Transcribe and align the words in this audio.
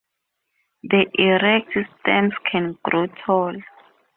The 0.81 1.05
erect 1.19 1.77
stems 1.99 2.33
can 2.51 2.75
grow 2.83 3.05
tall. 3.23 3.53